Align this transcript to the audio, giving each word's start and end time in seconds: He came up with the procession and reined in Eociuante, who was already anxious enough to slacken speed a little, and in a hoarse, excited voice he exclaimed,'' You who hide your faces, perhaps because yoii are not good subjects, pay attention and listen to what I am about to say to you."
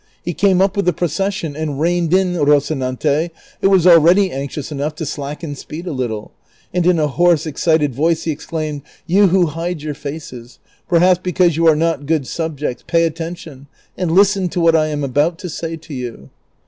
He 0.25 0.33
came 0.33 0.63
up 0.63 0.75
with 0.75 0.87
the 0.87 0.93
procession 0.93 1.55
and 1.55 1.79
reined 1.79 2.11
in 2.11 2.33
Eociuante, 2.33 3.29
who 3.61 3.69
was 3.69 3.85
already 3.85 4.31
anxious 4.31 4.71
enough 4.71 4.95
to 4.95 5.05
slacken 5.05 5.53
speed 5.53 5.85
a 5.85 5.91
little, 5.91 6.31
and 6.73 6.87
in 6.87 6.97
a 6.97 7.05
hoarse, 7.05 7.45
excited 7.45 7.93
voice 7.93 8.23
he 8.23 8.31
exclaimed,'' 8.31 8.81
You 9.15 9.27
who 9.27 9.45
hide 9.45 9.83
your 9.83 9.93
faces, 9.93 10.57
perhaps 10.89 11.19
because 11.21 11.55
yoii 11.55 11.69
are 11.69 11.75
not 11.75 12.07
good 12.07 12.25
subjects, 12.25 12.83
pay 12.87 13.03
attention 13.05 13.67
and 13.95 14.11
listen 14.11 14.49
to 14.49 14.59
what 14.59 14.75
I 14.75 14.87
am 14.87 15.03
about 15.03 15.37
to 15.37 15.49
say 15.49 15.75
to 15.77 15.93
you." 15.93 16.31